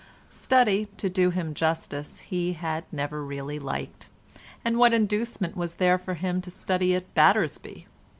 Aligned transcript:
Study, 0.31 0.85
to 0.97 1.11
do 1.11 1.29
him 1.29 1.53
justice, 1.53 2.21
he 2.21 2.53
had 2.53 2.85
never 2.91 3.23
really 3.23 3.59
liked, 3.59 4.09
and 4.65 4.79
what 4.79 4.95
inducement 4.95 5.55
was 5.55 5.75
there 5.75 5.99
for 5.99 6.15
him 6.15 6.41
to 6.41 6.49
study 6.49 6.95
at 6.95 7.13
Battersby? 7.13 7.85